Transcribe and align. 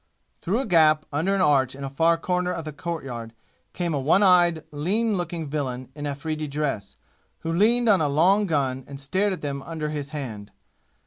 Through 0.41 0.61
a 0.61 0.65
gap 0.65 1.05
under 1.13 1.35
an 1.35 1.41
arch 1.41 1.75
in 1.75 1.83
a 1.83 1.87
far 1.91 2.17
corner 2.17 2.51
of 2.51 2.65
the 2.65 2.73
courtyard 2.73 3.33
came 3.71 3.93
a 3.93 3.99
one 3.99 4.23
eyed, 4.23 4.63
lean 4.71 5.15
looking 5.15 5.47
villain 5.47 5.89
in 5.93 6.07
Afridi 6.07 6.47
dress 6.47 6.95
who 7.41 7.53
leaned 7.53 7.87
on 7.87 8.01
a 8.01 8.09
long 8.09 8.47
gun 8.47 8.83
and 8.87 8.99
stared 8.99 9.31
at 9.31 9.41
them 9.41 9.61
under 9.61 9.89
his 9.89 10.09
hand. 10.09 10.49